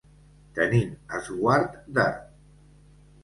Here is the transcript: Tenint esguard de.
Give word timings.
Tenint 0.59 0.95
esguard 1.17 1.77
de. 1.99 2.05